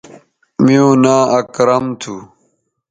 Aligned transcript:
میوں 0.63 0.93
ناں 1.03 1.23
اکرم 1.37 1.85
تھو 2.01 2.15